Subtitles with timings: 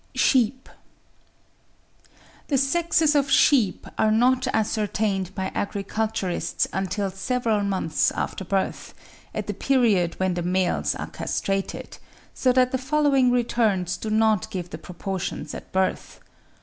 [0.15, 0.67] SHEEP.
[2.47, 8.95] The sexes of sheep are not ascertained by agriculturists until several months after birth,
[9.35, 11.99] at the period when the males are castrated;
[12.33, 16.19] so that the following returns do not give the proportions at birth.